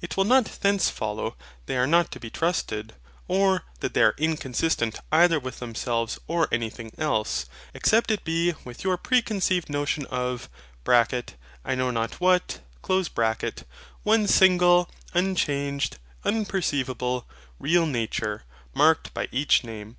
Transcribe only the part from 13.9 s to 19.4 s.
one single, unchanged, unperceivable, real Nature, marked by